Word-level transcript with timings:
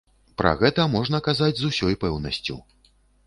Пра 0.41 0.53
гэта 0.61 0.85
можна 0.93 1.19
казаць 1.27 1.51
з 1.61 1.69
усёй 1.73 1.99
пэўнасцю. 2.05 2.57